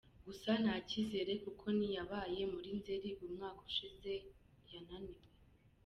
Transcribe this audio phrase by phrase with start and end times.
[0.25, 4.11] Gusa nta cyizere kuko n’iyabaye muri Nzeri umwaka ushize
[4.71, 5.25] yananiwe.